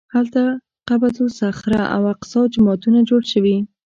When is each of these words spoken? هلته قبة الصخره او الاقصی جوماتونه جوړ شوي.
هلته 0.15 0.43
قبة 0.89 1.15
الصخره 1.27 1.83
او 1.93 2.01
الاقصی 2.07 2.41
جوماتونه 2.53 2.99
جوړ 3.09 3.21
شوي. 3.31 3.57